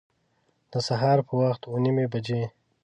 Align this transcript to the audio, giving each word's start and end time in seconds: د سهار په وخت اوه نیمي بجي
د 0.71 0.73
سهار 0.87 1.19
په 1.27 1.33
وخت 1.41 1.61
اوه 1.65 1.79
نیمي 1.83 2.05
بجي 2.11 2.41